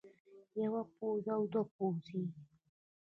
يوه 0.63 0.81
پوزه 0.95 1.31
او 1.37 1.41
دوه 1.51 1.65
پوزې 1.75 2.21